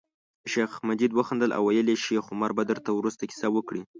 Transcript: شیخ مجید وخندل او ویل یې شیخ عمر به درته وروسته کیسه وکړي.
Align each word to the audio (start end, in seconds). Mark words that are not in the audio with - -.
شیخ 0.51 0.71
مجید 0.87 1.11
وخندل 1.15 1.51
او 1.57 1.63
ویل 1.67 1.87
یې 1.91 2.01
شیخ 2.05 2.25
عمر 2.33 2.51
به 2.57 2.63
درته 2.71 2.89
وروسته 2.93 3.23
کیسه 3.31 3.47
وکړي. 3.51 3.81